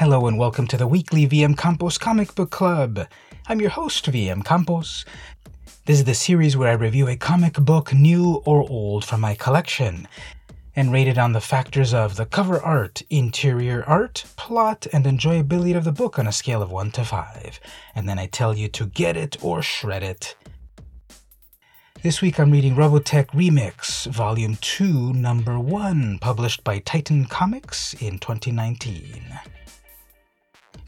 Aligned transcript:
Hello 0.00 0.26
and 0.26 0.38
welcome 0.38 0.66
to 0.68 0.78
the 0.78 0.86
weekly 0.86 1.28
VM 1.28 1.58
Campos 1.58 1.98
Comic 1.98 2.34
Book 2.34 2.50
Club. 2.50 3.06
I'm 3.48 3.60
your 3.60 3.68
host, 3.68 4.06
VM 4.06 4.42
Campos. 4.42 5.04
This 5.84 5.98
is 5.98 6.04
the 6.04 6.14
series 6.14 6.56
where 6.56 6.70
I 6.70 6.72
review 6.72 7.06
a 7.06 7.16
comic 7.16 7.52
book, 7.52 7.92
new 7.92 8.36
or 8.46 8.62
old, 8.62 9.04
from 9.04 9.20
my 9.20 9.34
collection 9.34 10.08
and 10.74 10.90
rate 10.90 11.06
it 11.06 11.18
on 11.18 11.34
the 11.34 11.40
factors 11.42 11.92
of 11.92 12.16
the 12.16 12.24
cover 12.24 12.58
art, 12.62 13.02
interior 13.10 13.84
art, 13.86 14.24
plot, 14.36 14.86
and 14.90 15.04
enjoyability 15.04 15.76
of 15.76 15.84
the 15.84 15.92
book 15.92 16.18
on 16.18 16.26
a 16.26 16.32
scale 16.32 16.62
of 16.62 16.72
1 16.72 16.92
to 16.92 17.04
5. 17.04 17.60
And 17.94 18.08
then 18.08 18.18
I 18.18 18.24
tell 18.24 18.56
you 18.56 18.68
to 18.68 18.86
get 18.86 19.18
it 19.18 19.36
or 19.44 19.60
shred 19.60 20.02
it. 20.02 20.34
This 22.02 22.22
week 22.22 22.40
I'm 22.40 22.52
reading 22.52 22.74
Robotech 22.74 23.26
Remix, 23.32 24.06
Volume 24.06 24.56
2, 24.62 25.12
Number 25.12 25.58
1, 25.58 26.20
published 26.22 26.64
by 26.64 26.78
Titan 26.78 27.26
Comics 27.26 27.92
in 28.00 28.18
2019. 28.18 29.38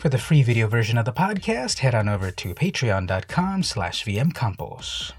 For 0.03 0.09
the 0.09 0.19
free 0.19 0.43
video 0.43 0.67
version 0.67 0.99
of 0.99 1.05
the 1.05 1.13
podcast, 1.13 1.79
head 1.79 1.95
on 1.95 2.09
over 2.09 2.33
to 2.33 2.55
patreon.com 2.55 3.63
slash 3.63 4.05
vmcampos. 4.05 5.13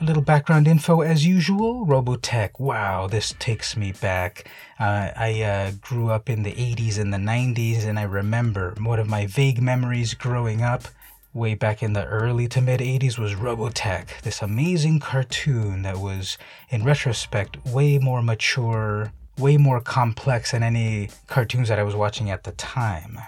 A 0.00 0.04
little 0.04 0.24
background 0.24 0.66
info 0.66 1.02
as 1.02 1.24
usual. 1.24 1.86
Robotech. 1.86 2.58
Wow, 2.58 3.06
this 3.06 3.32
takes 3.38 3.76
me 3.76 3.92
back. 3.92 4.50
Uh, 4.80 5.12
I 5.14 5.42
uh, 5.42 5.70
grew 5.80 6.10
up 6.10 6.28
in 6.28 6.42
the 6.42 6.50
80s 6.50 6.98
and 6.98 7.14
the 7.14 7.18
90s, 7.18 7.84
and 7.84 7.96
I 7.96 8.02
remember 8.02 8.74
one 8.80 8.98
of 8.98 9.06
my 9.06 9.28
vague 9.28 9.62
memories 9.62 10.14
growing 10.14 10.62
up 10.62 10.88
way 11.32 11.54
back 11.54 11.80
in 11.80 11.92
the 11.92 12.06
early 12.06 12.48
to 12.48 12.60
mid 12.60 12.80
80s 12.80 13.20
was 13.20 13.34
Robotech, 13.34 14.20
this 14.22 14.42
amazing 14.42 14.98
cartoon 14.98 15.82
that 15.82 15.98
was, 15.98 16.38
in 16.70 16.82
retrospect, 16.82 17.64
way 17.66 18.00
more 18.00 18.20
mature, 18.20 19.12
way 19.38 19.56
more 19.56 19.80
complex 19.80 20.52
than 20.52 20.62
any 20.62 21.10
cartoons 21.26 21.68
that 21.68 21.78
I 21.78 21.82
was 21.82 21.94
watching 21.94 22.30
at 22.30 22.44
the 22.44 22.52
time. 22.52 23.18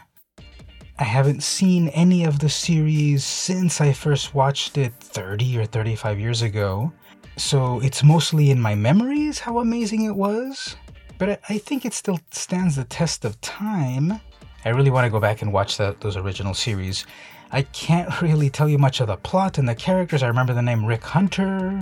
I 0.98 1.04
haven't 1.04 1.42
seen 1.42 1.88
any 1.88 2.24
of 2.24 2.40
the 2.40 2.48
series 2.48 3.24
since 3.24 3.80
I 3.80 3.92
first 3.92 4.34
watched 4.34 4.76
it 4.78 4.92
30 5.00 5.58
or 5.58 5.66
35 5.66 6.18
years 6.18 6.42
ago, 6.42 6.92
so 7.36 7.80
it's 7.80 8.02
mostly 8.02 8.50
in 8.50 8.60
my 8.60 8.74
memories 8.74 9.38
how 9.38 9.60
amazing 9.60 10.04
it 10.04 10.16
was, 10.16 10.76
but 11.18 11.40
I 11.48 11.58
think 11.58 11.84
it 11.84 11.94
still 11.94 12.18
stands 12.32 12.76
the 12.76 12.84
test 12.84 13.24
of 13.24 13.40
time. 13.40 14.20
I 14.64 14.70
really 14.70 14.90
want 14.90 15.04
to 15.04 15.10
go 15.10 15.20
back 15.20 15.42
and 15.42 15.52
watch 15.52 15.76
those 15.76 16.16
original 16.16 16.54
series 16.54 17.06
I 17.50 17.62
can't 17.62 18.20
really 18.22 18.50
tell 18.50 18.68
you 18.68 18.78
much 18.78 19.00
of 19.00 19.06
the 19.06 19.16
plot 19.16 19.58
and 19.58 19.68
the 19.68 19.74
characters. 19.74 20.22
I 20.22 20.28
remember 20.28 20.54
the 20.54 20.62
name 20.62 20.84
Rick 20.84 21.04
Hunter 21.04 21.80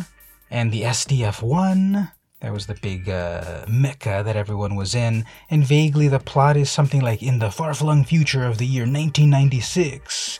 and 0.50 0.72
the 0.72 0.82
SDF 0.82 1.42
1. 1.42 2.10
That 2.40 2.52
was 2.52 2.66
the 2.66 2.74
big 2.74 3.08
uh, 3.08 3.64
mecha 3.66 4.22
that 4.22 4.36
everyone 4.36 4.76
was 4.76 4.94
in. 4.94 5.24
And 5.48 5.64
vaguely, 5.64 6.08
the 6.08 6.18
plot 6.18 6.56
is 6.56 6.70
something 6.70 7.00
like 7.00 7.22
in 7.22 7.38
the 7.38 7.50
far 7.50 7.72
flung 7.72 8.04
future 8.04 8.44
of 8.44 8.58
the 8.58 8.66
year 8.66 8.82
1996. 8.82 10.38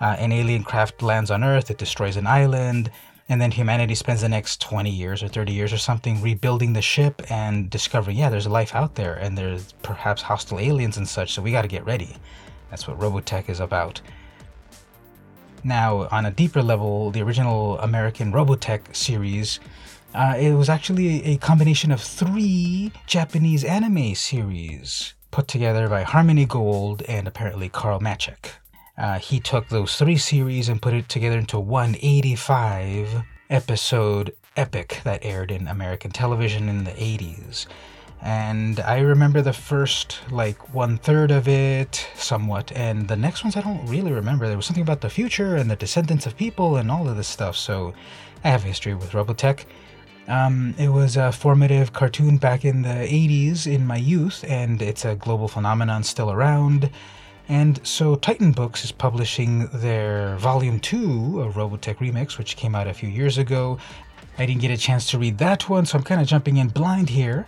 Uh, 0.00 0.16
an 0.18 0.32
alien 0.32 0.64
craft 0.64 1.02
lands 1.02 1.30
on 1.30 1.44
Earth, 1.44 1.70
it 1.70 1.78
destroys 1.78 2.16
an 2.16 2.26
island, 2.26 2.90
and 3.28 3.40
then 3.40 3.50
humanity 3.50 3.94
spends 3.94 4.22
the 4.22 4.28
next 4.28 4.60
20 4.60 4.90
years 4.90 5.22
or 5.22 5.28
30 5.28 5.52
years 5.52 5.72
or 5.72 5.78
something 5.78 6.20
rebuilding 6.22 6.72
the 6.72 6.82
ship 6.82 7.22
and 7.30 7.68
discovering, 7.68 8.16
yeah, 8.16 8.30
there's 8.30 8.46
life 8.46 8.74
out 8.74 8.94
there, 8.94 9.14
and 9.14 9.36
there's 9.36 9.72
perhaps 9.82 10.22
hostile 10.22 10.58
aliens 10.58 10.96
and 10.96 11.08
such, 11.08 11.32
so 11.32 11.42
we 11.42 11.52
gotta 11.52 11.68
get 11.68 11.84
ready. 11.84 12.16
That's 12.70 12.86
what 12.86 12.98
Robotech 12.98 13.48
is 13.48 13.60
about. 13.60 14.00
Now, 15.64 16.08
on 16.10 16.26
a 16.26 16.30
deeper 16.30 16.62
level, 16.62 17.10
the 17.10 17.22
original 17.22 17.78
American 17.80 18.32
Robotech 18.32 18.94
series, 18.94 19.58
uh, 20.14 20.34
it 20.38 20.54
was 20.54 20.68
actually 20.68 21.24
a 21.24 21.36
combination 21.36 21.90
of 21.90 22.00
three 22.00 22.92
Japanese 23.06 23.64
anime 23.64 24.14
series 24.14 25.14
put 25.30 25.48
together 25.48 25.88
by 25.88 26.02
Harmony 26.02 26.46
Gold 26.46 27.02
and 27.02 27.28
apparently 27.28 27.68
Carl 27.68 28.00
Macek. 28.00 28.50
Uh, 28.96 29.18
he 29.18 29.38
took 29.38 29.68
those 29.68 29.96
three 29.96 30.16
series 30.16 30.68
and 30.68 30.82
put 30.82 30.94
it 30.94 31.08
together 31.08 31.38
into 31.38 31.58
one 31.58 31.96
85 32.00 33.22
episode 33.50 34.34
epic 34.56 35.00
that 35.04 35.24
aired 35.24 35.50
in 35.50 35.68
American 35.68 36.10
television 36.10 36.68
in 36.68 36.84
the 36.84 36.90
80s 36.92 37.66
and 38.20 38.80
I 38.80 38.98
remember 39.00 39.42
the 39.42 39.52
first 39.52 40.20
like 40.30 40.74
one 40.74 40.98
third 40.98 41.30
of 41.30 41.46
it 41.46 42.08
somewhat, 42.16 42.72
and 42.72 43.06
the 43.06 43.16
next 43.16 43.44
ones 43.44 43.56
I 43.56 43.60
don't 43.60 43.86
really 43.86 44.12
remember. 44.12 44.48
There 44.48 44.56
was 44.56 44.66
something 44.66 44.82
about 44.82 45.00
the 45.00 45.10
future 45.10 45.56
and 45.56 45.70
the 45.70 45.76
descendants 45.76 46.26
of 46.26 46.36
people 46.36 46.76
and 46.76 46.90
all 46.90 47.08
of 47.08 47.16
this 47.16 47.28
stuff. 47.28 47.56
So 47.56 47.94
I 48.44 48.48
have 48.48 48.64
history 48.64 48.94
with 48.94 49.12
Robotech. 49.12 49.64
Um, 50.28 50.74
it 50.78 50.90
was 50.90 51.16
a 51.16 51.32
formative 51.32 51.92
cartoon 51.92 52.36
back 52.36 52.64
in 52.64 52.82
the 52.82 52.88
80s 52.88 53.66
in 53.66 53.86
my 53.86 53.96
youth, 53.96 54.44
and 54.46 54.80
it's 54.80 55.04
a 55.04 55.16
global 55.16 55.48
phenomenon 55.48 56.04
still 56.04 56.30
around. 56.30 56.90
And 57.48 57.84
so 57.86 58.14
Titan 58.14 58.52
Books 58.52 58.84
is 58.84 58.92
publishing 58.92 59.68
their 59.72 60.36
Volume 60.36 60.78
2 60.80 61.40
of 61.40 61.54
Robotech 61.54 61.96
Remix, 61.96 62.36
which 62.36 62.56
came 62.56 62.74
out 62.74 62.86
a 62.86 62.94
few 62.94 63.08
years 63.08 63.38
ago. 63.38 63.78
I 64.36 64.46
didn't 64.46 64.60
get 64.60 64.70
a 64.70 64.76
chance 64.76 65.10
to 65.10 65.18
read 65.18 65.38
that 65.38 65.68
one, 65.68 65.86
so 65.86 65.96
I'm 65.98 66.04
kind 66.04 66.20
of 66.20 66.26
jumping 66.26 66.58
in 66.58 66.68
blind 66.68 67.08
here 67.08 67.46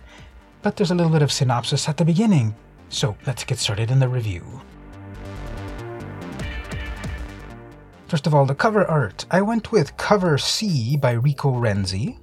but 0.61 0.75
there's 0.75 0.91
a 0.91 0.95
little 0.95 1.11
bit 1.11 1.21
of 1.21 1.31
synopsis 1.31 1.89
at 1.89 1.97
the 1.97 2.05
beginning. 2.05 2.55
So 2.89 3.15
let's 3.25 3.43
get 3.43 3.57
started 3.57 3.89
in 3.89 3.99
the 3.99 4.07
review. 4.07 4.61
First 8.07 8.27
of 8.27 8.35
all, 8.35 8.45
the 8.45 8.55
cover 8.55 8.85
art. 8.85 9.25
I 9.31 9.41
went 9.41 9.71
with 9.71 9.95
cover 9.95 10.37
C 10.37 10.97
by 10.97 11.11
Rico 11.11 11.53
Renzi. 11.53 12.17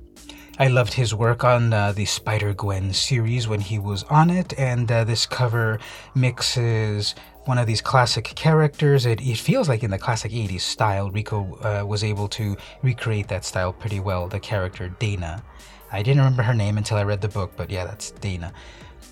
I 0.61 0.67
loved 0.67 0.93
his 0.93 1.15
work 1.15 1.45
on 1.45 1.73
uh, 1.73 1.93
the 1.93 2.05
Spider 2.05 2.53
Gwen 2.53 2.93
series 2.93 3.47
when 3.47 3.61
he 3.61 3.79
was 3.79 4.03
on 4.05 4.29
it, 4.29 4.59
and 4.59 4.91
uh, 4.91 5.05
this 5.05 5.25
cover 5.25 5.79
mixes 6.17 7.15
one 7.45 7.59
of 7.59 7.69
these 7.69 7.81
classic 7.81 8.25
characters. 8.25 9.07
It, 9.07 9.21
it, 9.21 9.39
feels 9.39 9.69
like 9.69 9.85
in 9.85 9.93
the 9.93 9.99
classic 9.99 10.33
80s 10.33 10.63
style, 10.63 11.13
Rico 11.13 11.57
uh, 11.63 11.87
was 11.87 12.03
able 12.03 12.27
to 12.31 12.57
recreate 12.83 13.29
that 13.29 13.45
style 13.45 13.73
pretty 13.73 14.01
well, 14.01 14.27
the 14.27 14.41
character 14.41 14.89
Dana. 14.89 15.45
I 15.93 16.03
didn't 16.03 16.19
remember 16.19 16.43
her 16.43 16.55
name 16.55 16.77
until 16.77 16.97
I 16.97 17.05
read 17.05 17.21
the 17.21 17.29
book, 17.29 17.53
but 17.57 17.71
yeah, 17.71 17.85
that's 17.85 18.11
Dana. 18.11 18.53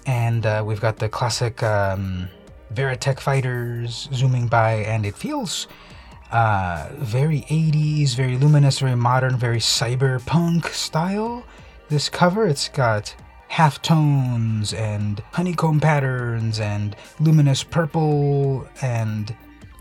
And 0.04 0.46
uh, 0.46 0.64
we've 0.66 0.80
got 0.80 0.96
the 0.96 1.08
classic 1.08 1.62
um, 1.62 2.28
Veritech 2.74 3.20
fighters 3.20 4.08
zooming 4.12 4.48
by, 4.48 4.78
and 4.78 5.06
it 5.06 5.14
feels 5.14 5.68
uh, 6.32 6.88
very 6.94 7.42
80s, 7.42 8.14
very 8.14 8.36
luminous, 8.36 8.78
very 8.78 8.96
modern, 8.96 9.36
very 9.36 9.58
cyberpunk 9.58 10.66
style. 10.68 11.44
This 11.88 12.08
cover, 12.08 12.46
it's 12.46 12.68
got 12.68 13.14
half 13.48 13.80
tones 13.82 14.72
and 14.74 15.22
honeycomb 15.32 15.80
patterns 15.80 16.60
and 16.60 16.96
luminous 17.20 17.62
purple 17.62 18.66
and 18.82 19.34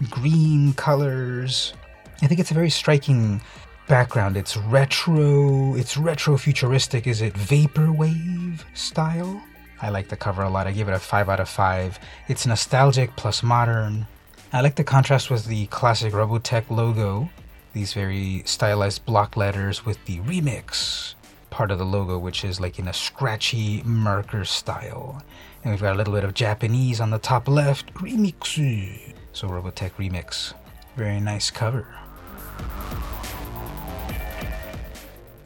green 0.09 0.73
colors. 0.73 1.73
I 2.21 2.27
think 2.27 2.39
it's 2.39 2.51
a 2.51 2.53
very 2.53 2.69
striking 2.69 3.41
background. 3.87 4.37
It's 4.37 4.55
retro, 4.57 5.75
it's 5.75 5.97
retro 5.97 6.37
futuristic. 6.37 7.07
Is 7.07 7.21
it 7.21 7.33
vaporwave 7.33 8.63
style? 8.73 9.41
I 9.81 9.89
like 9.89 10.07
the 10.07 10.15
cover 10.15 10.43
a 10.43 10.49
lot. 10.49 10.67
I 10.67 10.71
give 10.71 10.87
it 10.87 10.93
a 10.93 10.99
5 10.99 11.29
out 11.29 11.39
of 11.39 11.49
5. 11.49 11.99
It's 12.27 12.47
nostalgic 12.47 13.15
plus 13.15 13.43
modern. 13.43 14.07
I 14.53 14.61
like 14.61 14.75
the 14.75 14.83
contrast 14.83 15.29
with 15.29 15.45
the 15.45 15.65
classic 15.67 16.13
Robotech 16.13 16.69
logo, 16.69 17.29
these 17.73 17.93
very 17.93 18.43
stylized 18.45 19.05
block 19.05 19.35
letters 19.35 19.85
with 19.85 20.03
the 20.05 20.19
remix 20.19 21.15
part 21.49 21.71
of 21.71 21.77
the 21.77 21.85
logo, 21.85 22.17
which 22.17 22.43
is 22.43 22.59
like 22.59 22.79
in 22.79 22.87
a 22.87 22.93
scratchy 22.93 23.81
marker 23.83 24.45
style. 24.45 25.21
And 25.63 25.71
we've 25.71 25.81
got 25.81 25.93
a 25.93 25.97
little 25.97 26.13
bit 26.13 26.23
of 26.23 26.33
Japanese 26.33 26.99
on 27.01 27.09
the 27.09 27.17
top 27.19 27.47
left, 27.47 27.93
remix. 27.95 29.13
So 29.33 29.47
Robotech 29.47 29.91
remix. 29.93 30.53
Very 30.95 31.19
nice 31.19 31.49
cover. 31.51 31.87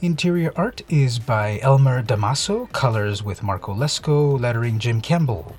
Interior 0.01 0.51
art 0.55 0.81
is 0.89 1.19
by 1.19 1.59
Elmer 1.61 2.01
Damaso, 2.01 2.71
colors 2.71 3.23
with 3.23 3.43
Marco 3.43 3.73
Lesko, 3.73 4.39
lettering 4.39 4.79
Jim 4.79 5.01
Campbell. 5.01 5.55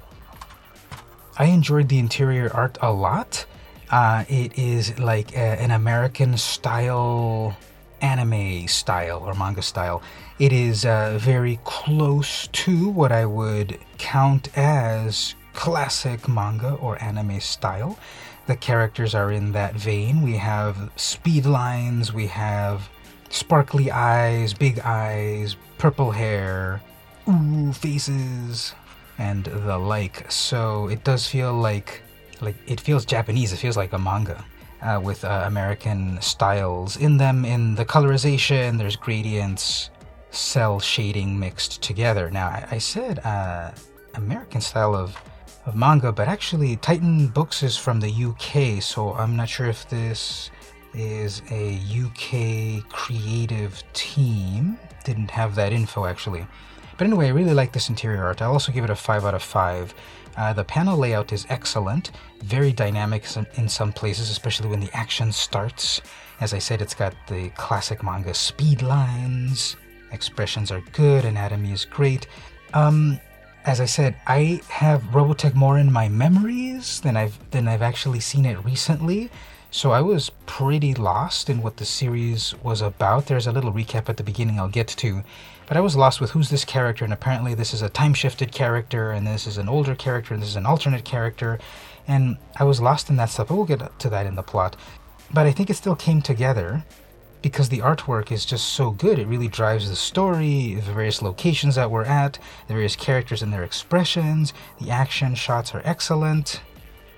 I 1.39 1.47
enjoyed 1.47 1.89
the 1.89 1.99
interior 1.99 2.51
art 2.53 2.79
a 2.83 2.93
lot. 2.93 3.47
Uh, 3.91 4.25
it 4.29 4.59
is 4.59 4.99
like 4.99 5.33
a, 5.35 5.61
an 5.61 5.71
American 5.71 6.37
style, 6.37 7.57
anime 8.01 8.69
style, 8.69 9.23
or 9.25 9.35
manga 9.35 9.63
style. 9.63 10.03
It 10.39 10.53
is 10.53 10.85
uh, 10.85 11.19
very 11.21 11.59
close 11.65 12.47
to 12.49 12.89
what 12.89 13.13
I 13.13 13.27
would 13.27 13.79
count 13.99 14.57
as 14.57 15.35
classic 15.55 16.29
manga 16.29 16.75
or 16.75 17.03
anime 17.03 17.41
style. 17.41 17.99
The 18.47 18.57
characters 18.57 19.15
are 19.15 19.31
in 19.33 19.53
that 19.53 19.75
vein. 19.75 20.23
We 20.23 20.37
have 20.37 20.91
speed 20.97 21.47
lines, 21.47 22.13
we 22.13 22.27
have 22.29 22.89
sparkly 23.29 23.91
eyes, 23.91 24.53
big 24.55 24.81
eyes, 24.81 25.57
purple 25.79 26.11
hair, 26.11 26.81
ooh, 27.29 27.73
faces, 27.73 28.75
and 29.21 29.45
the 29.45 29.79
like. 29.79 30.31
So 30.33 30.89
it 30.89 31.05
does 31.05 31.27
feel 31.27 31.53
like 31.53 32.03
like 32.41 32.57
it 32.67 32.81
feels 32.81 33.05
Japanese. 33.05 33.53
It 33.53 33.59
feels 33.59 33.77
like 33.77 33.93
a 33.93 33.99
manga. 33.99 34.45
Uh, 34.83 34.99
with 34.99 35.25
uh, 35.27 35.45
American 35.47 36.19
styles 36.23 36.97
in 36.97 37.19
them. 37.19 37.45
In 37.45 37.75
the 37.75 37.85
colorization, 37.85 38.79
there's 38.79 38.97
gradients, 38.97 39.91
cell 40.31 40.81
shading 40.81 41.39
mixed 41.39 41.83
together. 41.83 42.31
Now, 42.31 42.47
I, 42.47 42.67
I 42.71 42.79
said 42.79 43.19
uh, 43.19 43.73
American 44.15 44.63
style 44.63 44.95
of, 44.95 45.15
of 45.67 45.77
manga, 45.77 46.13
but 46.13 46.29
actually 46.29 46.77
Titan 46.77 47.29
Books 47.29 47.63
is 47.63 47.77
from 47.77 48.01
the 48.01 48.11
UK, 48.11 48.83
so 48.83 49.13
I'm 49.13 49.37
not 49.37 49.51
sure 49.51 49.67
if 49.67 49.87
this 49.91 50.51
is 50.95 51.43
a 51.51 51.77
UK 52.05 52.89
creative 52.89 53.83
team. 53.93 54.79
Didn't 55.05 55.31
have 55.31 55.55
that 55.57 55.75
info 55.75 56.07
actually. 56.07 56.47
But 57.01 57.07
anyway, 57.07 57.29
I 57.29 57.31
really 57.31 57.55
like 57.55 57.73
this 57.73 57.89
interior 57.89 58.27
art. 58.27 58.43
I'll 58.43 58.53
also 58.53 58.73
give 58.73 58.85
it 58.85 58.91
a 58.91 58.95
5 58.95 59.25
out 59.25 59.33
of 59.33 59.43
5. 59.43 59.95
Uh, 60.37 60.53
the 60.53 60.65
panel 60.65 60.99
layout 60.99 61.33
is 61.33 61.47
excellent, 61.49 62.11
very 62.43 62.73
dynamic 62.73 63.25
in 63.55 63.71
some 63.71 63.91
places, 63.91 64.29
especially 64.29 64.69
when 64.69 64.81
the 64.81 64.91
action 64.93 65.33
starts. 65.33 66.03
As 66.43 66.53
I 66.53 66.59
said, 66.59 66.83
it's 66.83 66.93
got 66.93 67.15
the 67.27 67.49
classic 67.57 68.03
manga 68.03 68.35
speed 68.35 68.83
lines, 68.83 69.77
expressions 70.13 70.71
are 70.71 70.83
good, 70.93 71.25
anatomy 71.25 71.73
is 71.73 71.87
great. 71.87 72.27
Um, 72.75 73.19
as 73.65 73.81
I 73.81 73.87
said, 73.87 74.15
I 74.27 74.61
have 74.69 75.01
Robotech 75.05 75.55
more 75.55 75.79
in 75.79 75.91
my 75.91 76.07
memories 76.11 77.01
than 77.01 77.17
I've 77.17 77.39
than 77.51 77.67
I've 77.67 77.81
actually 77.81 78.21
seen 78.21 78.45
it 78.45 78.63
recently. 78.63 79.31
So 79.73 79.93
I 79.93 80.01
was 80.01 80.31
pretty 80.47 80.95
lost 80.95 81.49
in 81.49 81.63
what 81.63 81.77
the 81.77 81.85
series 81.85 82.57
was 82.61 82.83
about. 82.83 83.27
There's 83.27 83.47
a 83.47 83.53
little 83.53 83.73
recap 83.73 84.09
at 84.09 84.17
the 84.17 84.25
beginning 84.25 84.59
I'll 84.59 84.69
get 84.69 84.89
to, 84.89 85.23
but 85.69 85.77
I 85.77 85.81
was 85.81 85.95
lost 85.95 86.21
with 86.21 86.33
who's 86.33 86.51
this 86.51 86.65
character, 86.65 87.05
and 87.05 87.15
apparently 87.15 87.55
this 87.55 87.73
is 87.73 87.81
a 87.81 87.89
time 87.89 88.13
shifted 88.13 88.51
character, 88.51 89.13
and 89.13 89.25
this 89.25 89.47
is 89.47 89.59
an 89.59 89.69
older 89.69 89.95
character, 89.95 90.35
and 90.35 90.43
this 90.43 90.51
is 90.51 90.57
an 90.57 90.67
alternate 90.67 91.05
character, 91.05 91.61
and 92.09 92.37
I 92.57 92.65
was 92.65 92.81
lost 92.81 93.11
in 93.11 93.17
that 93.17 93.31
stuff. 93.31 93.47
But 93.47 93.55
we'll 93.55 93.65
get 93.65 93.97
to 94.01 94.11
that 94.11 94.27
in 94.27 94.35
the 94.35 94.43
plot. 94.43 94.75
But 95.33 95.47
I 95.47 95.53
think 95.53 95.71
it 95.71 95.77
still 95.77 95.95
came 95.95 96.21
together 96.21 96.85
because 97.41 97.69
the 97.69 97.79
artwork 97.79 98.33
is 98.33 98.45
just 98.45 98.71
so 98.71 98.91
good. 98.91 99.21
It 99.21 99.29
really 99.29 99.47
drives 99.47 99.89
the 99.89 99.95
story, 99.95 100.75
the 100.75 100.93
various 100.93 101.23
locations 101.23 101.77
that 101.77 101.93
we're 101.93 102.03
at, 102.03 102.41
the 102.67 102.75
various 102.75 102.97
characters 102.97 103.41
and 103.41 103.53
their 103.53 103.63
expressions. 103.63 104.53
The 104.81 104.91
action 104.91 105.37
shots 105.37 105.77
are 105.77 105.83
excellent. 105.85 106.61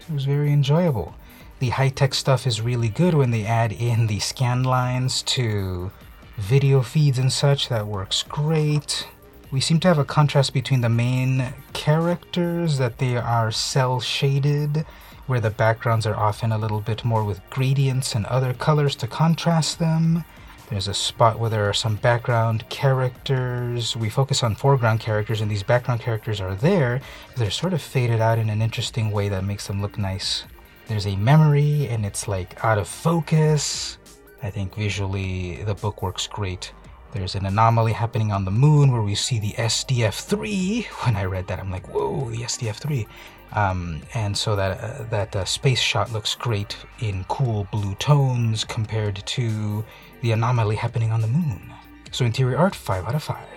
It 0.06 0.12
was 0.12 0.26
very 0.26 0.52
enjoyable. 0.52 1.14
The 1.62 1.68
high 1.68 1.90
tech 1.90 2.12
stuff 2.12 2.44
is 2.44 2.60
really 2.60 2.88
good 2.88 3.14
when 3.14 3.30
they 3.30 3.46
add 3.46 3.70
in 3.70 4.08
the 4.08 4.18
scan 4.18 4.64
lines 4.64 5.22
to 5.34 5.92
video 6.36 6.82
feeds 6.82 7.20
and 7.20 7.32
such. 7.32 7.68
That 7.68 7.86
works 7.86 8.24
great. 8.24 9.06
We 9.52 9.60
seem 9.60 9.78
to 9.78 9.86
have 9.86 9.98
a 9.98 10.04
contrast 10.04 10.54
between 10.54 10.80
the 10.80 10.88
main 10.88 11.54
characters, 11.72 12.78
that 12.78 12.98
they 12.98 13.16
are 13.16 13.52
cell 13.52 14.00
shaded 14.00 14.84
where 15.28 15.38
the 15.38 15.50
backgrounds 15.50 16.04
are 16.04 16.16
often 16.16 16.50
a 16.50 16.58
little 16.58 16.80
bit 16.80 17.04
more 17.04 17.22
with 17.22 17.48
gradients 17.48 18.16
and 18.16 18.26
other 18.26 18.54
colors 18.54 18.96
to 18.96 19.06
contrast 19.06 19.78
them. 19.78 20.24
There's 20.68 20.88
a 20.88 20.94
spot 20.94 21.38
where 21.38 21.50
there 21.50 21.68
are 21.68 21.72
some 21.72 21.94
background 21.94 22.68
characters. 22.70 23.96
We 23.96 24.10
focus 24.10 24.42
on 24.42 24.56
foreground 24.56 24.98
characters, 24.98 25.40
and 25.40 25.48
these 25.48 25.62
background 25.62 26.00
characters 26.00 26.40
are 26.40 26.56
there. 26.56 27.00
They're 27.36 27.52
sort 27.52 27.72
of 27.72 27.80
faded 27.80 28.20
out 28.20 28.40
in 28.40 28.50
an 28.50 28.62
interesting 28.62 29.12
way 29.12 29.28
that 29.28 29.44
makes 29.44 29.68
them 29.68 29.80
look 29.80 29.96
nice. 29.96 30.42
There's 30.92 31.06
a 31.06 31.16
memory, 31.16 31.88
and 31.88 32.04
it's 32.04 32.28
like 32.28 32.62
out 32.62 32.76
of 32.76 32.86
focus. 32.86 33.96
I 34.42 34.50
think 34.50 34.74
visually 34.74 35.64
the 35.64 35.74
book 35.74 36.02
works 36.02 36.26
great. 36.26 36.74
There's 37.12 37.34
an 37.34 37.46
anomaly 37.46 37.92
happening 37.92 38.30
on 38.30 38.44
the 38.44 38.50
moon 38.50 38.92
where 38.92 39.00
we 39.00 39.14
see 39.14 39.38
the 39.38 39.52
SDF 39.52 40.20
3. 40.20 40.86
When 41.06 41.16
I 41.16 41.24
read 41.24 41.46
that, 41.46 41.58
I'm 41.60 41.70
like, 41.70 41.88
whoa, 41.94 42.28
the 42.28 42.42
SDF 42.42 42.74
3. 42.74 43.06
Um, 43.52 44.02
and 44.12 44.36
so 44.36 44.54
that 44.54 44.80
uh, 44.84 45.04
that 45.04 45.34
uh, 45.34 45.46
space 45.46 45.80
shot 45.80 46.12
looks 46.12 46.34
great 46.34 46.76
in 47.00 47.24
cool 47.24 47.66
blue 47.72 47.94
tones 47.94 48.62
compared 48.62 49.16
to 49.24 49.82
the 50.20 50.32
anomaly 50.32 50.76
happening 50.76 51.10
on 51.10 51.22
the 51.22 51.26
moon. 51.26 51.72
So 52.10 52.26
interior 52.26 52.58
art, 52.58 52.74
five 52.74 53.06
out 53.06 53.14
of 53.14 53.22
five. 53.22 53.48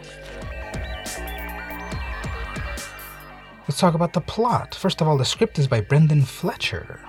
Let's 3.67 3.77
talk 3.77 3.93
about 3.93 4.13
the 4.13 4.21
plot. 4.21 4.73
First 4.73 5.01
of 5.01 5.07
all, 5.09 5.17
the 5.17 5.25
script 5.25 5.59
is 5.59 5.67
by 5.67 5.81
Brendan 5.81 6.21
Fletcher, 6.21 7.01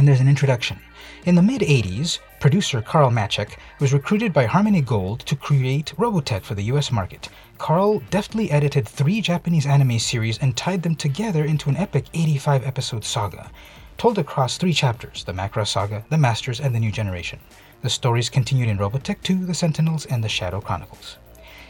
and 0.00 0.08
there's 0.08 0.20
an 0.20 0.28
introduction. 0.28 0.80
In 1.26 1.34
the 1.34 1.42
mid 1.42 1.60
80s, 1.60 2.20
producer 2.40 2.80
Carl 2.80 3.10
Macek 3.10 3.58
was 3.80 3.92
recruited 3.92 4.32
by 4.32 4.46
Harmony 4.46 4.80
Gold 4.80 5.20
to 5.26 5.36
create 5.36 5.92
Robotech 5.98 6.40
for 6.40 6.54
the 6.54 6.62
US 6.72 6.90
market. 6.90 7.28
Carl 7.58 8.02
deftly 8.08 8.50
edited 8.50 8.88
three 8.88 9.20
Japanese 9.20 9.66
anime 9.66 9.98
series 9.98 10.38
and 10.38 10.56
tied 10.56 10.82
them 10.82 10.96
together 10.96 11.44
into 11.44 11.68
an 11.68 11.76
epic 11.76 12.06
85 12.14 12.66
episode 12.66 13.04
saga, 13.04 13.50
told 13.98 14.18
across 14.18 14.56
three 14.56 14.72
chapters 14.72 15.22
the 15.24 15.34
Macross 15.34 15.68
Saga, 15.68 16.02
the 16.08 16.16
Masters, 16.16 16.60
and 16.60 16.74
the 16.74 16.80
New 16.80 16.90
Generation. 16.90 17.38
The 17.82 17.90
stories 17.90 18.30
continued 18.30 18.70
in 18.70 18.78
Robotech 18.78 19.20
2, 19.22 19.44
The 19.44 19.52
Sentinels, 19.52 20.06
and 20.06 20.24
The 20.24 20.30
Shadow 20.30 20.62
Chronicles. 20.62 21.18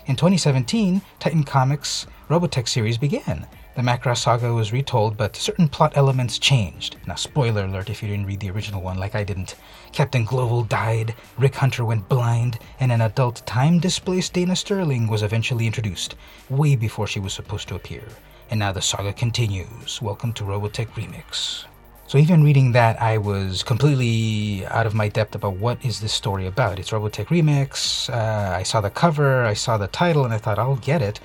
In 0.07 0.15
2017, 0.15 1.03
Titan 1.19 1.43
Comics' 1.43 2.07
Robotech 2.29 2.69
series 2.69 2.97
began, 2.97 3.49
the 3.81 3.91
Macross 3.91 4.19
saga 4.19 4.53
was 4.53 4.75
retold, 4.75 5.17
but 5.17 5.35
certain 5.35 5.67
plot 5.67 5.97
elements 5.97 6.39
changed. 6.39 6.97
Now, 7.07 7.15
spoiler 7.15 7.65
alert 7.65 7.89
if 7.89 8.03
you 8.03 8.11
didn't 8.11 8.27
read 8.27 8.41
the 8.41 8.51
original 8.51 8.83
one, 8.83 8.99
like 8.99 9.15
I 9.15 9.25
didn't. 9.25 9.55
Captain 9.91 10.27
Gloval 10.27 10.69
died, 10.69 11.15
Rick 11.39 11.55
Hunter 11.55 11.87
went 11.87 12.07
blind, 12.07 12.59
and 12.81 12.93
an 12.93 13.01
adult 13.01 13.47
time 13.47 13.79
displaced 13.79 14.35
Dana 14.35 14.55
Sterling 14.55 15.07
was 15.07 15.23
eventually 15.23 15.67
introduced, 15.67 16.15
way 16.51 16.77
before 16.77 17.07
she 17.07 17.21
was 17.21 17.33
supposed 17.33 17.69
to 17.69 17.75
appear. 17.75 18.03
And 18.51 18.61
now 18.61 18.71
the 18.71 18.83
saga 18.83 19.15
continues. 19.15 20.03
Welcome 20.03 20.35
to 20.35 20.45
Robotech 20.45 20.89
Remix. 20.89 21.65
So 22.07 22.19
even 22.19 22.45
reading 22.45 22.73
that, 22.73 23.01
I 23.01 23.17
was 23.17 23.63
completely 23.63 24.67
out 24.67 24.85
of 24.85 24.93
my 24.93 25.09
depth 25.09 25.35
about 25.35 25.57
what 25.57 25.83
is 25.83 26.01
this 26.01 26.13
story 26.13 26.47
about. 26.47 26.79
It's 26.79 26.91
Robotech 26.91 27.29
Remix. 27.29 28.11
Uh, 28.11 28.55
I 28.55 28.63
saw 28.63 28.83
the 28.83 28.91
cover, 28.91 29.47
I 29.47 29.55
saw 29.55 29.79
the 29.79 29.89
title, 29.89 30.27
and 30.27 30.35
I 30.35 30.39
thought 30.39 30.59
I'll 30.59 30.77
get 30.77 31.01
it 31.01 31.19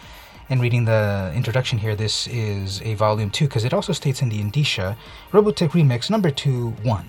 and 0.49 0.61
reading 0.61 0.85
the 0.85 1.31
introduction 1.35 1.79
here, 1.79 1.95
this 1.95 2.27
is 2.27 2.81
a 2.83 2.93
volume 2.93 3.31
2 3.31 3.45
because 3.45 3.65
it 3.65 3.73
also 3.73 3.93
states 3.93 4.21
in 4.21 4.29
the 4.29 4.39
indicia 4.39 4.95
Robotech 5.31 5.69
Remix 5.71 6.09
number 6.09 6.29
2 6.29 6.69
1. 6.83 7.05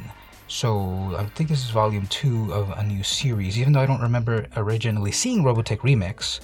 So 0.49 1.15
I 1.19 1.25
think 1.35 1.51
this 1.51 1.63
is 1.63 1.71
volume 1.71 2.07
2 2.07 2.55
of 2.55 2.71
a 2.71 2.83
new 2.83 3.03
series. 3.03 3.59
Even 3.59 3.73
though 3.73 3.81
I 3.81 3.87
don't 3.87 4.01
remember 4.01 4.47
originally 4.57 5.13
seeing 5.13 5.43
Robotech 5.43 5.81
Remix, 5.81 6.41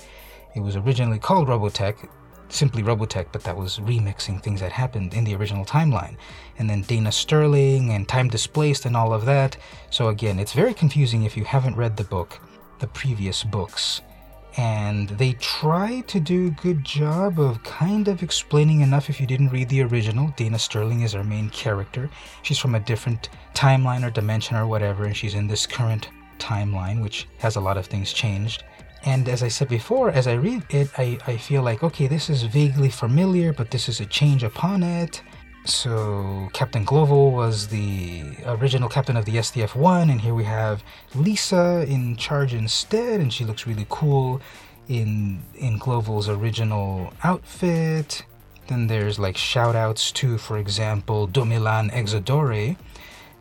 it 0.54 0.60
was 0.60 0.76
originally 0.76 1.18
called 1.18 1.48
Robotech, 1.48 2.08
simply 2.50 2.82
Robotech, 2.82 3.26
but 3.32 3.42
that 3.44 3.56
was 3.56 3.78
remixing 3.78 4.42
things 4.42 4.60
that 4.60 4.72
happened 4.72 5.14
in 5.14 5.24
the 5.24 5.34
original 5.34 5.64
timeline. 5.64 6.16
And 6.58 6.68
then 6.68 6.82
Dana 6.82 7.10
Sterling 7.10 7.90
and 7.92 8.06
Time 8.06 8.28
Displaced 8.28 8.84
and 8.84 8.96
all 8.96 9.14
of 9.14 9.24
that. 9.24 9.56
So 9.88 10.08
again, 10.08 10.38
it's 10.38 10.52
very 10.52 10.74
confusing 10.74 11.22
if 11.22 11.38
you 11.38 11.44
haven't 11.44 11.76
read 11.76 11.96
the 11.96 12.04
book, 12.04 12.38
the 12.80 12.86
previous 12.88 13.44
books 13.44 14.02
and 14.56 15.08
they 15.08 15.32
try 15.34 16.00
to 16.02 16.20
do 16.20 16.48
a 16.48 16.62
good 16.62 16.84
job 16.84 17.40
of 17.40 17.62
kind 17.62 18.08
of 18.08 18.22
explaining 18.22 18.80
enough 18.80 19.08
if 19.08 19.20
you 19.20 19.26
didn't 19.26 19.48
read 19.48 19.68
the 19.68 19.82
original. 19.82 20.32
Dana 20.36 20.58
Sterling 20.58 21.02
is 21.02 21.14
our 21.14 21.24
main 21.24 21.48
character. 21.50 22.10
She's 22.42 22.58
from 22.58 22.74
a 22.74 22.80
different 22.80 23.30
timeline 23.54 24.06
or 24.06 24.10
dimension 24.10 24.56
or 24.56 24.66
whatever, 24.66 25.04
and 25.04 25.16
she's 25.16 25.34
in 25.34 25.46
this 25.46 25.66
current 25.66 26.08
timeline, 26.38 27.02
which 27.02 27.28
has 27.38 27.56
a 27.56 27.60
lot 27.60 27.78
of 27.78 27.86
things 27.86 28.12
changed. 28.12 28.64
And 29.04 29.28
as 29.28 29.42
I 29.42 29.48
said 29.48 29.68
before, 29.68 30.10
as 30.10 30.26
I 30.26 30.34
read 30.34 30.62
it, 30.70 30.90
I, 30.96 31.18
I 31.26 31.36
feel 31.36 31.62
like, 31.62 31.82
okay, 31.82 32.06
this 32.06 32.30
is 32.30 32.44
vaguely 32.44 32.90
familiar, 32.90 33.52
but 33.52 33.70
this 33.70 33.88
is 33.88 34.00
a 34.00 34.06
change 34.06 34.44
upon 34.44 34.82
it. 34.82 35.22
So 35.64 36.48
Captain 36.52 36.84
Gloval 36.84 37.32
was 37.32 37.68
the 37.68 38.24
original 38.46 38.88
captain 38.88 39.16
of 39.16 39.24
the 39.24 39.36
SDF 39.36 39.76
1, 39.76 40.10
and 40.10 40.20
here 40.20 40.34
we 40.34 40.44
have 40.44 40.82
Lisa 41.14 41.84
in 41.88 42.16
charge 42.16 42.52
instead, 42.52 43.20
and 43.20 43.32
she 43.32 43.44
looks 43.44 43.66
really 43.66 43.86
cool 43.88 44.40
in 44.88 45.40
in 45.54 45.78
Gloval's 45.78 46.28
original 46.28 47.12
outfit. 47.22 48.24
Then 48.66 48.88
there's 48.88 49.18
like 49.20 49.36
shout 49.36 49.76
outs 49.76 50.10
to, 50.12 50.36
for 50.36 50.58
example, 50.58 51.28
Domilan 51.28 51.92
Exedore. 51.92 52.76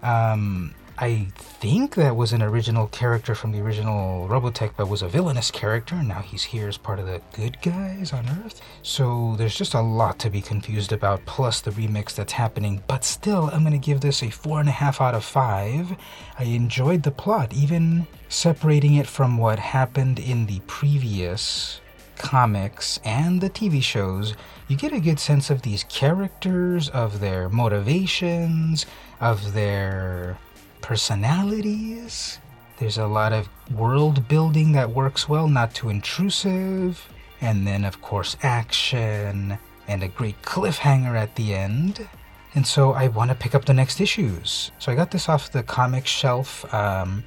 Um, 0.03 0.75
I 1.01 1.25
think 1.35 1.95
that 1.95 2.15
was 2.15 2.31
an 2.31 2.43
original 2.43 2.85
character 2.85 3.33
from 3.33 3.51
the 3.51 3.59
original 3.59 4.27
Robotech, 4.27 4.73
but 4.77 4.87
was 4.87 5.01
a 5.01 5.07
villainous 5.07 5.49
character. 5.49 5.95
And 5.95 6.07
Now 6.07 6.21
he's 6.21 6.43
here 6.43 6.67
as 6.67 6.77
part 6.77 6.99
of 6.99 7.07
the 7.07 7.19
good 7.33 7.59
guys 7.63 8.13
on 8.13 8.29
Earth. 8.45 8.61
So 8.83 9.33
there's 9.35 9.55
just 9.55 9.73
a 9.73 9.81
lot 9.81 10.19
to 10.19 10.29
be 10.29 10.41
confused 10.41 10.91
about, 10.91 11.25
plus 11.25 11.59
the 11.59 11.71
remix 11.71 12.13
that's 12.13 12.33
happening. 12.33 12.83
But 12.85 13.03
still, 13.03 13.49
I'm 13.51 13.61
going 13.61 13.71
to 13.71 13.83
give 13.83 14.01
this 14.01 14.21
a 14.21 14.27
4.5 14.27 15.01
out 15.01 15.15
of 15.15 15.25
5. 15.25 15.97
I 16.37 16.43
enjoyed 16.43 17.01
the 17.01 17.09
plot, 17.09 17.51
even 17.51 18.05
separating 18.29 18.93
it 18.93 19.07
from 19.07 19.39
what 19.39 19.57
happened 19.57 20.19
in 20.19 20.45
the 20.45 20.59
previous 20.67 21.81
comics 22.19 22.99
and 23.03 23.41
the 23.41 23.49
TV 23.49 23.81
shows, 23.81 24.35
you 24.67 24.77
get 24.77 24.93
a 24.93 24.99
good 24.99 25.19
sense 25.19 25.49
of 25.49 25.63
these 25.63 25.83
characters, 25.85 26.87
of 26.89 27.19
their 27.19 27.49
motivations, 27.49 28.85
of 29.19 29.53
their 29.53 30.37
personalities. 30.81 32.39
There's 32.77 32.97
a 32.97 33.07
lot 33.07 33.33
of 33.33 33.47
world 33.75 34.27
building 34.27 34.71
that 34.73 34.89
works 34.89 35.29
well, 35.29 35.47
not 35.47 35.73
too 35.73 35.89
intrusive. 35.89 37.07
And 37.41 37.65
then, 37.65 37.85
of 37.85 38.01
course, 38.01 38.37
action 38.43 39.57
and 39.87 40.03
a 40.03 40.07
great 40.07 40.41
cliffhanger 40.41 41.15
at 41.15 41.35
the 41.35 41.53
end. 41.53 42.07
And 42.53 42.65
so 42.65 42.91
I 42.91 43.07
want 43.07 43.29
to 43.31 43.35
pick 43.35 43.55
up 43.55 43.65
the 43.65 43.73
next 43.73 44.01
issues. 44.01 44.71
So 44.79 44.91
I 44.91 44.95
got 44.95 45.11
this 45.11 45.29
off 45.29 45.51
the 45.51 45.63
comic 45.63 46.05
shelf. 46.05 46.71
Um, 46.73 47.23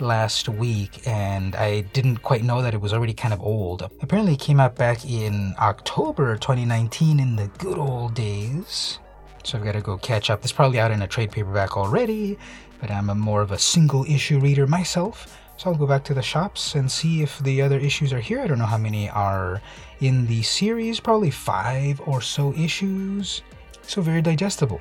last 0.00 0.48
week 0.48 1.06
and 1.06 1.54
I 1.54 1.82
didn't 1.82 2.18
quite 2.18 2.42
know 2.42 2.62
that 2.62 2.74
it 2.74 2.80
was 2.80 2.92
already 2.92 3.12
kind 3.12 3.34
of 3.34 3.40
old. 3.40 3.82
Apparently, 4.00 4.34
it 4.34 4.40
came 4.40 4.60
out 4.60 4.76
back 4.76 5.04
in 5.04 5.54
October 5.58 6.36
2019 6.36 7.20
in 7.20 7.36
the 7.36 7.48
good 7.58 7.78
old 7.78 8.14
days. 8.14 8.98
So 9.44 9.58
I've 9.58 9.64
got 9.64 9.72
to 9.72 9.80
go 9.80 9.96
catch 9.96 10.30
up. 10.30 10.42
It's 10.42 10.52
probably 10.52 10.80
out 10.80 10.90
in 10.90 11.02
a 11.02 11.06
trade 11.06 11.32
paperback 11.32 11.76
already, 11.76 12.38
but 12.80 12.90
I'm 12.90 13.10
a 13.10 13.14
more 13.14 13.42
of 13.42 13.52
a 13.52 13.58
single 13.58 14.04
issue 14.04 14.38
reader 14.38 14.66
myself. 14.66 15.38
So 15.56 15.70
I'll 15.70 15.76
go 15.76 15.86
back 15.86 16.04
to 16.04 16.14
the 16.14 16.22
shops 16.22 16.74
and 16.74 16.90
see 16.90 17.22
if 17.22 17.38
the 17.40 17.60
other 17.60 17.78
issues 17.78 18.12
are 18.14 18.20
here. 18.20 18.40
I 18.40 18.46
don't 18.46 18.58
know 18.58 18.64
how 18.64 18.78
many 18.78 19.10
are 19.10 19.60
in 20.00 20.26
the 20.26 20.42
series, 20.42 21.00
probably 21.00 21.30
five 21.30 22.00
or 22.06 22.22
so 22.22 22.54
issues. 22.54 23.42
So 23.82 24.00
very 24.00 24.22
digestible. 24.22 24.80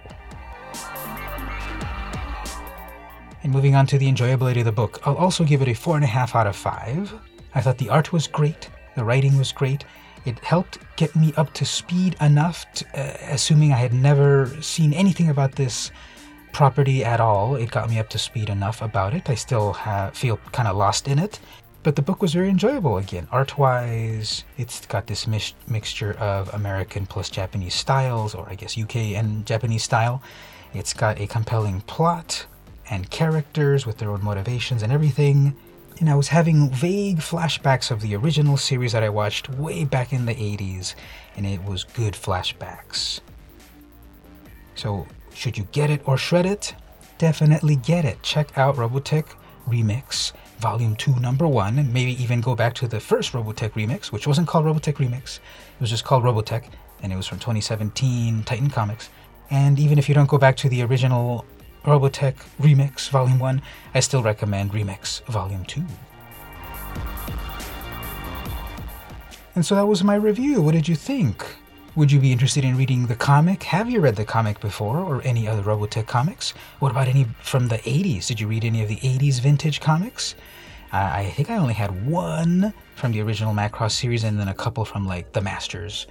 And 3.44 3.52
moving 3.52 3.76
on 3.76 3.88
to 3.88 3.98
the 3.98 4.10
enjoyability 4.10 4.60
of 4.60 4.66
the 4.66 4.72
book, 4.72 5.06
I'll 5.06 5.16
also 5.16 5.44
give 5.44 5.62
it 5.62 5.68
a 5.68 5.72
4.5 5.72 6.36
out 6.36 6.48
of 6.48 6.56
5. 6.56 7.14
I 7.56 7.62
thought 7.62 7.78
the 7.78 7.90
art 7.90 8.14
was 8.14 8.28
great, 8.28 8.70
the 8.96 9.04
writing 9.04 9.38
was 9.38 9.52
great, 9.52 9.84
it 10.26 10.40
helped 10.40 10.78
get 10.98 11.16
me 11.16 11.34
up 11.36 11.54
to 11.56 11.66
speed 11.66 12.16
enough, 12.22 12.66
to, 12.74 12.86
uh, 12.94 13.18
assuming 13.34 13.74
I 13.74 13.78
had 13.78 13.94
never 13.94 14.62
seen 14.62 14.94
anything 14.94 15.30
about 15.30 15.54
this 15.54 15.92
property 16.54 17.04
at 17.04 17.20
all. 17.20 17.56
It 17.56 17.72
got 17.72 17.90
me 17.90 18.00
up 18.00 18.10
to 18.10 18.18
speed 18.18 18.50
enough 18.50 18.82
about 18.82 19.14
it. 19.14 19.30
I 19.30 19.36
still 19.36 19.74
have, 19.74 20.16
feel 20.16 20.38
kind 20.52 20.68
of 20.68 20.76
lost 20.76 21.08
in 21.08 21.20
it, 21.20 21.40
but 21.84 21.96
the 21.96 22.02
book 22.02 22.22
was 22.22 22.34
very 22.34 22.50
enjoyable 22.50 22.98
again. 22.98 23.28
Art 23.32 23.58
wise, 23.58 24.44
it's 24.58 24.86
got 24.86 25.08
this 25.08 25.28
mix- 25.28 25.54
mixture 25.68 26.14
of 26.14 26.54
American 26.54 27.06
plus 27.06 27.30
Japanese 27.30 27.76
styles, 27.76 28.36
or 28.36 28.48
I 28.50 28.56
guess 28.56 28.78
UK 28.78 28.96
and 29.18 29.46
Japanese 29.46 29.84
style. 29.84 30.22
It's 30.74 30.94
got 30.94 31.20
a 31.20 31.28
compelling 31.28 31.82
plot 31.82 32.46
and 32.90 33.10
characters 33.10 33.86
with 33.86 33.98
their 33.98 34.12
own 34.12 34.24
motivations 34.24 34.84
and 34.84 34.92
everything 34.92 35.56
and 36.00 36.10
I 36.10 36.16
was 36.16 36.30
having 36.30 36.70
vague 36.70 37.18
flashbacks 37.18 37.92
of 37.92 38.02
the 38.02 38.16
original 38.16 38.56
series 38.56 38.94
that 38.94 39.04
I 39.04 39.10
watched 39.10 39.50
way 39.50 39.84
back 39.84 40.14
in 40.14 40.26
the 40.26 40.34
80s, 40.34 40.96
and 41.36 41.46
it 41.46 41.64
was 41.64 41.84
good 41.84 42.14
flashbacks. 42.14 43.20
So, 44.76 45.06
should 45.34 45.58
you 45.58 45.68
get 45.72 45.90
it 45.90 46.02
or 46.06 46.18
shred 46.18 46.46
it? 46.46 46.76
Definitely 47.18 47.76
get 47.76 48.06
it. 48.06 48.22
Check 48.24 48.58
out 48.58 48.76
Robotech 48.76 49.26
Remix 49.68 50.34
Volume 50.60 50.96
2, 50.96 51.20
Number 51.20 51.48
1, 51.48 51.80
and 51.80 51.94
maybe 51.94 52.22
even 52.22 52.42
go 52.42 52.56
back 52.56 52.74
to 52.76 52.88
the 52.88 53.00
first 53.00 53.32
Robotech 53.32 53.72
Remix, 53.72 54.12
which 54.12 54.28
wasn't 54.28 54.48
called 54.48 54.66
Robotech 54.66 54.96
Remix, 54.96 55.38
it 55.38 55.82
was 55.82 55.90
just 55.90 56.04
called 56.04 56.24
Robotech, 56.24 56.66
and 57.02 57.14
it 57.14 57.16
was 57.16 57.28
from 57.28 57.40
2017 57.40 58.44
Titan 58.44 58.70
Comics. 58.70 59.10
And 59.50 59.80
even 59.80 59.98
if 59.98 60.10
you 60.10 60.16
don't 60.16 60.30
go 60.30 60.38
back 60.38 60.58
to 60.58 60.70
the 60.70 60.82
original 60.84 61.46
Robotech 61.86 62.36
Remix 62.60 63.10
Volume 63.10 63.40
1, 63.40 63.62
I 63.94 64.00
still 64.02 64.22
recommend 64.22 64.74
Remix 64.74 65.24
Volume 65.28 65.64
2. 65.66 65.82
And 69.56 69.66
so 69.66 69.76
that 69.76 69.88
was 69.88 70.04
my 70.04 70.16
review. 70.16 70.62
What 70.62 70.74
did 70.74 70.88
you 70.88 70.96
think? 70.96 71.46
Would 71.96 72.12
you 72.12 72.20
be 72.20 72.32
interested 72.32 72.64
in 72.64 72.78
reading 72.78 73.08
the 73.08 73.16
comic? 73.16 73.64
Have 73.64 73.90
you 73.90 74.00
read 74.00 74.16
the 74.16 74.24
comic 74.24 74.60
before 74.60 75.00
or 75.00 75.24
any 75.24 75.48
other 75.48 75.64
Robotech 75.64 76.06
comics? 76.06 76.52
What 76.78 76.92
about 76.92 77.08
any 77.08 77.26
from 77.42 77.68
the 77.68 77.80
80s? 77.80 78.28
Did 78.28 78.40
you 78.40 78.48
read 78.48 78.64
any 78.64 78.84
of 78.84 78.90
the 78.90 78.98
80s 78.98 79.42
vintage 79.42 79.82
comics? 79.82 80.36
Uh, 80.94 81.10
I 81.12 81.26
think 81.32 81.50
I 81.50 81.58
only 81.58 81.74
had 81.74 82.06
one 82.06 82.74
from 82.96 83.12
the 83.12 83.22
original 83.22 83.56
Macross 83.56 83.94
series 83.94 84.24
and 84.24 84.40
then 84.40 84.50
a 84.50 84.54
couple 84.54 84.86
from 84.86 85.08
like 85.08 85.32
the 85.32 85.42
Masters. 85.42 86.06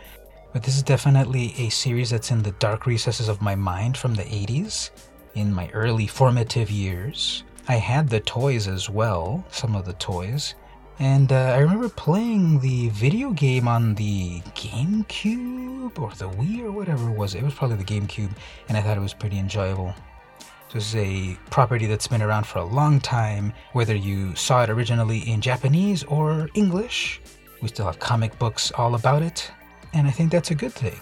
But 0.52 0.64
this 0.64 0.76
is 0.76 0.82
definitely 0.82 1.54
a 1.58 1.68
series 1.68 2.10
that's 2.10 2.32
in 2.32 2.42
the 2.42 2.52
dark 2.52 2.84
recesses 2.84 3.28
of 3.28 3.40
my 3.40 3.54
mind 3.54 3.96
from 3.96 4.16
the 4.16 4.24
80s 4.24 4.90
in 5.36 5.54
my 5.54 5.70
early 5.70 6.08
formative 6.08 6.72
years. 6.72 7.44
I 7.68 7.76
had 7.76 8.08
the 8.08 8.20
toys 8.20 8.66
as 8.66 8.90
well, 8.90 9.44
some 9.50 9.76
of 9.76 9.84
the 9.84 9.92
toys. 9.94 10.56
And 11.00 11.30
uh, 11.30 11.52
I 11.54 11.58
remember 11.58 11.88
playing 11.88 12.58
the 12.58 12.88
video 12.88 13.30
game 13.30 13.68
on 13.68 13.94
the 13.94 14.40
GameCube 14.56 15.96
or 15.98 16.10
the 16.10 16.28
Wii 16.28 16.64
or 16.64 16.72
whatever 16.72 17.08
it 17.08 17.14
was. 17.14 17.36
It 17.36 17.42
was 17.44 17.54
probably 17.54 17.76
the 17.76 17.84
GameCube, 17.84 18.30
and 18.68 18.76
I 18.76 18.82
thought 18.82 18.96
it 18.96 19.00
was 19.00 19.14
pretty 19.14 19.38
enjoyable. 19.38 19.94
This 20.72 20.88
is 20.88 20.96
a 20.96 21.36
property 21.50 21.86
that's 21.86 22.08
been 22.08 22.20
around 22.20 22.46
for 22.46 22.58
a 22.58 22.64
long 22.64 23.00
time, 23.00 23.52
whether 23.74 23.94
you 23.94 24.34
saw 24.34 24.64
it 24.64 24.70
originally 24.70 25.18
in 25.20 25.40
Japanese 25.40 26.02
or 26.04 26.50
English. 26.54 27.20
We 27.62 27.68
still 27.68 27.86
have 27.86 28.00
comic 28.00 28.36
books 28.38 28.72
all 28.72 28.96
about 28.96 29.22
it, 29.22 29.50
and 29.94 30.06
I 30.06 30.10
think 30.10 30.32
that's 30.32 30.50
a 30.50 30.54
good 30.54 30.72
thing. 30.72 30.98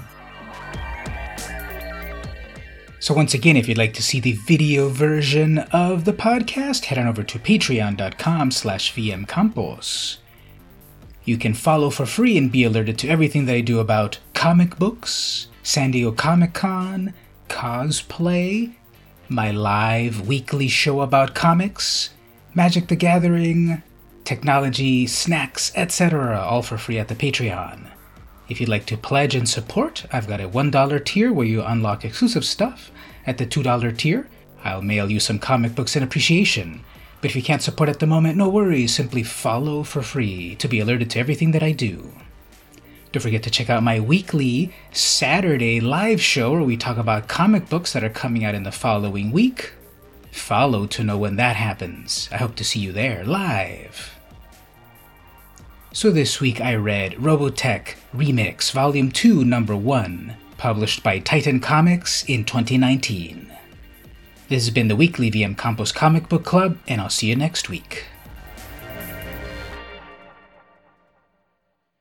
So 3.06 3.14
once 3.14 3.34
again, 3.34 3.56
if 3.56 3.68
you'd 3.68 3.78
like 3.78 3.94
to 3.94 4.02
see 4.02 4.18
the 4.18 4.32
video 4.32 4.88
version 4.88 5.58
of 5.70 6.06
the 6.06 6.12
podcast, 6.12 6.86
head 6.86 6.98
on 6.98 7.06
over 7.06 7.22
to 7.22 7.38
patreon.com 7.38 8.50
slash 8.50 8.92
vmcampos. 8.94 10.16
You 11.24 11.38
can 11.38 11.54
follow 11.54 11.90
for 11.90 12.04
free 12.04 12.36
and 12.36 12.50
be 12.50 12.64
alerted 12.64 12.98
to 12.98 13.08
everything 13.08 13.44
that 13.44 13.54
I 13.54 13.60
do 13.60 13.78
about 13.78 14.18
comic 14.34 14.76
books, 14.76 15.46
San 15.62 15.92
Diego 15.92 16.10
Comic 16.10 16.52
Con, 16.52 17.14
cosplay, 17.48 18.74
my 19.28 19.52
live 19.52 20.26
weekly 20.26 20.66
show 20.66 21.00
about 21.00 21.32
comics, 21.32 22.10
Magic 22.56 22.88
the 22.88 22.96
Gathering, 22.96 23.84
technology, 24.24 25.06
snacks, 25.06 25.70
etc., 25.76 26.40
all 26.40 26.62
for 26.62 26.76
free 26.76 26.98
at 26.98 27.06
the 27.06 27.14
Patreon. 27.14 27.86
If 28.48 28.60
you'd 28.60 28.68
like 28.68 28.86
to 28.86 28.96
pledge 28.96 29.34
and 29.34 29.48
support, 29.48 30.06
I've 30.12 30.28
got 30.28 30.40
a 30.40 30.48
$1 30.48 31.04
tier 31.04 31.32
where 31.32 31.46
you 31.46 31.62
unlock 31.62 32.04
exclusive 32.04 32.44
stuff. 32.44 32.92
At 33.26 33.38
the 33.38 33.46
$2 33.46 33.98
tier, 33.98 34.28
I'll 34.62 34.82
mail 34.82 35.10
you 35.10 35.18
some 35.18 35.40
comic 35.40 35.74
books 35.74 35.96
in 35.96 36.02
appreciation. 36.02 36.84
But 37.20 37.30
if 37.30 37.36
you 37.36 37.42
can't 37.42 37.62
support 37.62 37.88
at 37.88 37.98
the 37.98 38.06
moment, 38.06 38.36
no 38.36 38.48
worries, 38.48 38.94
simply 38.94 39.24
follow 39.24 39.82
for 39.82 40.02
free 40.02 40.54
to 40.56 40.68
be 40.68 40.78
alerted 40.78 41.10
to 41.10 41.18
everything 41.18 41.50
that 41.52 41.62
I 41.62 41.72
do. 41.72 42.12
Don't 43.10 43.22
forget 43.22 43.42
to 43.44 43.50
check 43.50 43.68
out 43.68 43.82
my 43.82 43.98
weekly 43.98 44.72
Saturday 44.92 45.80
live 45.80 46.20
show 46.20 46.52
where 46.52 46.62
we 46.62 46.76
talk 46.76 46.98
about 46.98 47.28
comic 47.28 47.68
books 47.68 47.92
that 47.94 48.04
are 48.04 48.10
coming 48.10 48.44
out 48.44 48.54
in 48.54 48.62
the 48.62 48.70
following 48.70 49.32
week. 49.32 49.72
Follow 50.30 50.86
to 50.86 51.02
know 51.02 51.18
when 51.18 51.36
that 51.36 51.56
happens. 51.56 52.28
I 52.30 52.36
hope 52.36 52.54
to 52.56 52.64
see 52.64 52.78
you 52.78 52.92
there 52.92 53.24
live. 53.24 54.15
So 55.96 56.10
this 56.10 56.42
week 56.42 56.60
I 56.60 56.74
read 56.74 57.12
Robotech 57.14 57.94
Remix 58.14 58.70
Volume 58.70 59.10
2, 59.10 59.46
Number 59.46 59.74
1, 59.74 60.36
published 60.58 61.02
by 61.02 61.20
Titan 61.20 61.58
Comics 61.58 62.22
in 62.24 62.44
2019. 62.44 63.50
This 64.50 64.66
has 64.66 64.74
been 64.74 64.88
the 64.88 64.94
weekly 64.94 65.30
VM 65.30 65.56
Campos 65.56 65.92
Comic 65.92 66.28
Book 66.28 66.44
Club, 66.44 66.76
and 66.86 67.00
I'll 67.00 67.08
see 67.08 67.28
you 67.28 67.34
next 67.34 67.70
week. 67.70 68.04